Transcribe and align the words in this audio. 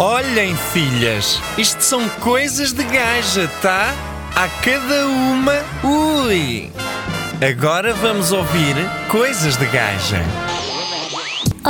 Olhem, 0.00 0.54
filhas, 0.54 1.42
isto 1.58 1.82
são 1.82 2.08
coisas 2.20 2.70
de 2.72 2.84
gaja, 2.84 3.50
tá? 3.60 3.92
A 4.36 4.46
cada 4.62 5.06
uma, 5.08 5.54
ui! 5.82 6.70
Agora 7.42 7.92
vamos 7.94 8.30
ouvir 8.30 8.76
coisas 9.10 9.56
de 9.56 9.66
gaja. 9.66 10.22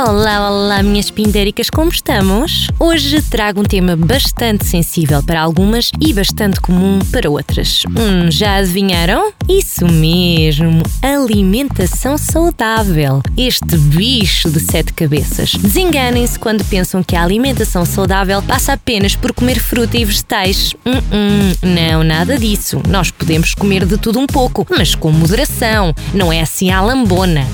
Olá, 0.07 0.49
olá, 0.49 0.81
minhas 0.81 1.11
pindéricas, 1.11 1.69
como 1.69 1.91
estamos? 1.91 2.69
Hoje 2.79 3.21
trago 3.21 3.59
um 3.59 3.65
tema 3.65 3.97
bastante 3.97 4.65
sensível 4.65 5.21
para 5.21 5.41
algumas 5.41 5.91
e 5.99 6.13
bastante 6.13 6.61
comum 6.61 6.99
para 7.11 7.29
outras. 7.29 7.83
Hum, 7.89 8.31
já 8.31 8.55
adivinharam? 8.55 9.33
Isso 9.49 9.85
mesmo, 9.85 10.83
alimentação 11.01 12.17
saudável. 12.17 13.21
Este 13.35 13.77
bicho 13.77 14.49
de 14.49 14.61
sete 14.61 14.93
cabeças. 14.93 15.51
Desenganem-se 15.51 16.39
quando 16.39 16.63
pensam 16.63 17.03
que 17.03 17.17
a 17.17 17.21
alimentação 17.21 17.83
saudável 17.83 18.41
passa 18.41 18.71
apenas 18.71 19.17
por 19.17 19.33
comer 19.33 19.59
fruta 19.59 19.97
e 19.97 20.05
vegetais. 20.05 20.73
Hum, 20.85 21.01
hum, 21.11 21.53
não, 21.61 22.05
nada 22.05 22.37
disso. 22.37 22.81
Nós 22.87 23.11
podemos 23.11 23.53
comer 23.53 23.85
de 23.85 23.97
tudo 23.97 24.17
um 24.17 24.27
pouco, 24.27 24.65
mas 24.69 24.95
com 24.95 25.11
moderação. 25.11 25.93
Não 26.13 26.31
é 26.31 26.39
assim 26.39 26.71
à 26.71 26.79
lambona. 26.79 27.45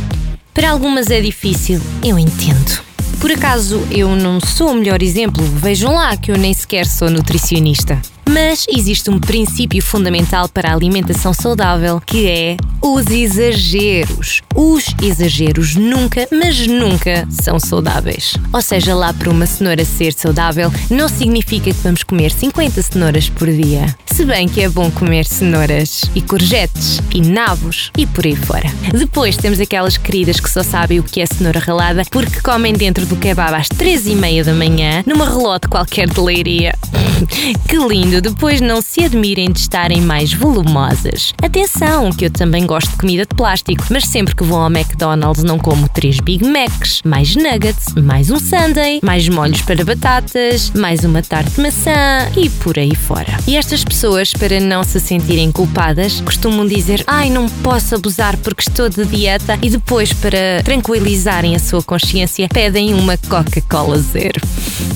Para 0.55 0.70
algumas 0.70 1.12
é 1.12 1.20
difícil, 1.20 1.82
eu 2.02 2.18
entendo. 2.18 2.95
Por 3.20 3.32
acaso 3.32 3.86
eu 3.92 4.16
não 4.16 4.40
sou 4.40 4.72
o 4.72 4.76
melhor 4.76 5.02
exemplo, 5.02 5.44
vejam 5.44 5.94
lá 5.94 6.16
que 6.16 6.32
eu 6.32 6.38
nem 6.38 6.54
sequer 6.54 6.86
sou 6.86 7.10
nutricionista. 7.10 8.00
Mas 8.30 8.66
existe 8.68 9.10
um 9.10 9.20
princípio 9.20 9.82
fundamental 9.82 10.50
para 10.50 10.70
a 10.70 10.74
alimentação 10.74 11.34
saudável 11.34 12.02
que 12.04 12.28
é 12.28 12.58
os 12.82 13.08
exageros. 13.08 14.41
Os 14.55 14.86
exageros 15.02 15.76
nunca, 15.76 16.28
mas 16.32 16.68
nunca 16.68 17.28
são 17.30 17.60
saudáveis. 17.60 18.36
Ou 18.52 18.62
seja, 18.62 18.96
lá 18.96 19.14
para 19.14 19.30
uma 19.30 19.46
cenoura 19.46 19.86
ser 19.86 20.13
saudável, 20.13 20.72
não 20.90 21.08
significa 21.08 21.66
que 21.66 21.84
vamos 21.84 22.04
comer 22.04 22.32
50 22.32 22.82
cenouras 22.82 23.30
por 23.30 23.48
dia. 23.50 23.96
Se 24.07 24.26
bem 24.26 24.48
que 24.48 24.62
é 24.62 24.70
bom 24.70 24.90
comer 24.91 25.26
cenouras 25.26 26.04
e 26.16 26.22
courgettes 26.22 27.02
e 27.13 27.22
nabos 27.22 27.91
e 27.98 28.05
por 28.05 28.26
aí 28.26 28.35
fora. 28.35 28.72
Depois 28.91 29.38
temos 29.38 29.60
aquelas 29.60 29.98
queridas 29.98 30.40
que 30.40 30.50
só 30.50 30.63
sabem 30.63 31.00
o 31.00 31.04
que 31.04 31.22
é 31.22 31.26
cenoura 31.26 31.60
ralada 31.60 32.04
porque 32.10 32.41
comem 32.41 32.74
dentro 32.74 33.04
do 33.05 33.15
kebab 33.15 33.53
às 33.55 33.67
3 33.67 34.07
e 34.07 34.15
meia 34.15 34.43
da 34.43 34.53
manhã 34.53 35.03
numa 35.05 35.25
relote 35.25 35.67
qualquer 35.67 36.09
de 36.09 36.20
leiria. 36.20 36.73
que 37.70 37.77
lindo! 37.77 38.21
Depois 38.21 38.59
não 38.59 38.81
se 38.81 39.03
admirem 39.03 39.51
de 39.51 39.59
estarem 39.59 40.01
mais 40.01 40.34
volumosas. 40.34 41.33
Atenção, 41.41 42.11
que 42.11 42.26
eu 42.26 42.29
também 42.29 42.65
gosto 42.65 42.89
de 42.91 42.98
comida 42.98 43.26
de 43.26 43.35
plástico, 43.35 43.83
mas 43.89 44.05
sempre 44.05 44.35
que 44.35 44.43
vou 44.43 44.59
ao 44.59 44.70
McDonald's 44.70 45.43
não 45.43 45.59
como 45.59 45.87
três 45.89 46.20
Big 46.20 46.45
Macs, 46.45 47.01
mais 47.05 47.35
nuggets, 47.35 47.93
mais 47.95 48.29
um 48.29 48.39
sundae, 48.39 48.99
mais 49.03 49.27
molhos 49.29 49.61
para 49.61 49.83
batatas, 49.85 50.71
mais 50.71 51.03
uma 51.03 51.21
tarte 51.21 51.51
de 51.51 51.61
maçã 51.61 52.29
e 52.35 52.49
por 52.49 52.79
aí 52.79 52.95
fora. 52.95 53.37
E 53.48 53.55
estas 53.55 53.83
pessoas, 53.83 54.33
para 54.33 54.59
não 54.59 54.83
se 54.83 54.99
sentirem 54.99 55.51
culpadas, 55.51 56.21
costumam 56.21 56.65
dizer: 56.65 57.03
Ai, 57.05 57.29
não 57.29 57.48
posso 57.48 57.95
abusar 57.95 58.35
porque 58.37 58.63
estou 58.67 58.89
de 58.89 59.05
dieta, 59.05 59.57
e 59.61 59.70
depois, 59.70 60.11
para 60.13 60.63
tranquilizarem 60.63 61.55
a 61.55 61.59
sua 61.59 61.83
consciência, 61.83 62.48
pedem 62.49 62.95
uma 62.96 63.18
Coca-Cola 63.18 63.98
zero. 63.99 64.41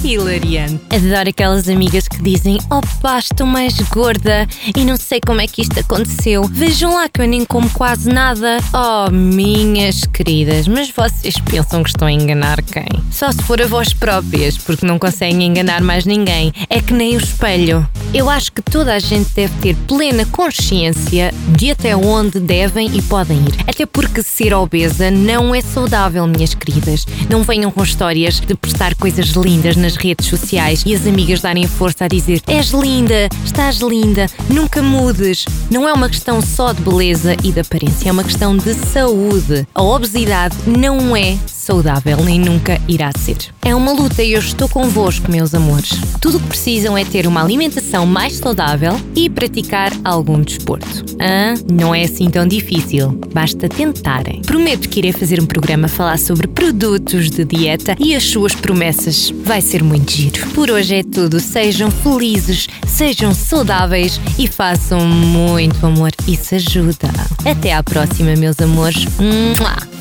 Hilariante. 0.03 0.80
Adoro 0.89 1.30
aquelas 1.30 1.67
amigas 1.67 2.08
que 2.08 2.22
dizem: 2.22 2.58
Opa, 2.69 3.19
estou 3.19 3.45
mais 3.45 3.78
gorda 3.89 4.47
e 4.75 4.86
não 4.86 4.95
sei 4.95 5.19
como 5.19 5.42
é 5.42 5.47
que 5.47 5.61
isto 5.61 5.80
aconteceu. 5.80 6.44
Vejam 6.45 6.94
lá 6.94 7.09
que 7.09 7.22
eu 7.22 7.27
nem 7.27 7.44
como 7.44 7.70
quase 7.72 8.09
nada. 8.09 8.58
Oh, 8.73 9.11
minhas 9.11 10.05
queridas, 10.05 10.67
mas 10.67 10.89
vocês 10.89 11.36
pensam 11.39 11.83
que 11.83 11.89
estão 11.89 12.08
a 12.08 12.11
enganar 12.11 12.61
quem? 12.61 12.88
Só 13.11 13.31
se 13.31 13.42
for 13.44 13.61
a 13.61 13.67
vós 13.67 13.94
próprias, 13.94 14.58
porque 14.58 14.86
não 14.86 14.97
conseguem 14.97 15.44
enganar 15.44 15.81
mais 15.81 16.05
ninguém. 16.05 16.53
É 16.70 16.81
que 16.81 16.94
nem 16.94 17.16
o 17.16 17.20
espelho. 17.20 17.88
Eu 18.14 18.30
acho 18.30 18.52
que 18.52 18.61
toda 18.61 18.94
a 18.94 19.00
gente 19.00 19.30
deve 19.36 19.53
ter 19.59 19.75
plena 19.88 20.25
consciência 20.25 21.33
de 21.58 21.72
até 21.72 21.95
onde 21.95 22.39
devem 22.39 22.95
e 22.95 23.02
podem 23.02 23.37
ir. 23.39 23.55
Até 23.67 23.86
porque 23.86 24.23
ser 24.23 24.54
obesa 24.54 25.11
não 25.11 25.54
é 25.54 25.61
saudável, 25.61 26.26
minhas 26.26 26.54
queridas. 26.54 27.05
Não 27.30 27.43
venham 27.43 27.70
com 27.70 27.81
histórias 27.89 28.39
de 28.39 28.54
postar 28.55 28.95
coisas 28.95 29.30
lindas 29.30 29.76
nas 29.76 29.95
redes 29.95 30.27
sociais 30.27 30.83
e 30.86 30.94
as 30.94 31.08
amigas 31.08 31.42
darem 31.42 31.67
força 31.67 32.05
a 32.05 32.08
dizer: 32.08 32.42
És 32.48 32.70
linda, 32.70 33.27
estás 33.44 33.77
linda, 33.77 34.27
nunca 34.50 34.82
mudes. 34.82 35.45
Não 35.72 35.88
é 35.88 35.94
uma 35.94 36.08
questão 36.08 36.42
só 36.42 36.72
de 36.72 36.82
beleza 36.82 37.36
e 37.44 37.52
de 37.52 37.60
aparência, 37.60 38.10
é 38.10 38.11
uma 38.11 38.23
questão 38.23 38.55
de 38.55 38.73
saúde. 38.73 39.67
A 39.73 39.82
obesidade 39.82 40.55
não 40.67 41.16
é 41.16 41.38
saudável 41.69 42.17
nem 42.23 42.39
nunca 42.39 42.81
irá 42.87 43.11
ser. 43.15 43.37
É 43.63 43.75
uma 43.75 43.91
luta 43.91 44.23
e 44.23 44.33
eu 44.33 44.39
estou 44.39 44.67
convosco, 44.67 45.30
meus 45.30 45.53
amores. 45.53 45.91
Tudo 46.19 46.37
o 46.37 46.39
que 46.39 46.47
precisam 46.47 46.97
é 46.97 47.05
ter 47.05 47.27
uma 47.27 47.43
alimentação 47.43 48.07
mais 48.07 48.37
saudável 48.37 48.99
e 49.15 49.30
praticar 49.30 49.91
algum 50.03 50.41
desporto. 50.41 51.05
Ah, 51.19 51.53
não 51.71 51.93
é 51.93 52.05
assim 52.05 52.27
tão 52.27 52.47
difícil, 52.47 53.11
basta 53.31 53.69
tentarem. 53.69 54.41
Prometo 54.41 54.89
que 54.89 54.99
irei 54.99 55.11
fazer 55.11 55.39
um 55.39 55.45
programa 55.45 55.85
a 55.85 55.89
falar 55.89 56.17
sobre 56.17 56.47
produtos 56.47 57.30
de 57.30 57.45
dieta 57.45 57.95
e 57.99 58.15
as 58.15 58.23
suas 58.23 58.55
promessas. 58.55 59.31
Vai 59.43 59.61
ser 59.61 59.83
muito 59.83 60.11
giro. 60.11 60.47
Por 60.55 60.71
hoje 60.71 60.95
é 60.95 61.03
tudo. 61.03 61.39
Sejam 61.39 61.91
felizes, 61.91 62.67
sejam 62.87 63.31
saudáveis 63.31 64.19
e 64.39 64.47
façam 64.47 65.05
muito 65.05 65.86
amor. 65.86 66.09
Isso 66.27 66.55
ajuda. 66.55 67.09
Até 67.45 67.73
à 67.73 67.83
próxima, 67.83 68.36
meus 68.36 68.59
amores. 68.59 69.05
Mua! 69.19 69.98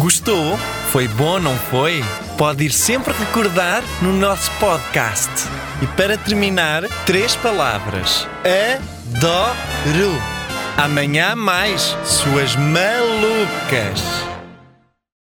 Gostou? 0.00 0.56
Foi 0.90 1.06
bom, 1.06 1.38
não 1.38 1.54
foi? 1.54 2.02
Pode 2.38 2.64
ir 2.64 2.72
sempre 2.72 3.12
recordar 3.12 3.82
no 4.00 4.14
nosso 4.14 4.50
podcast. 4.52 5.30
E 5.82 5.86
para 5.88 6.16
terminar, 6.16 6.84
três 7.04 7.36
palavras: 7.36 8.26
adoro. 8.42 10.18
Amanhã 10.78 11.36
mais, 11.36 11.94
suas 12.02 12.56
malucas. 12.56 14.29